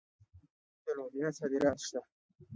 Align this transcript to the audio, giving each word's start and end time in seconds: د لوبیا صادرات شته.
د 0.83 0.85
لوبیا 0.97 1.27
صادرات 1.37 1.77
شته. 1.85 1.99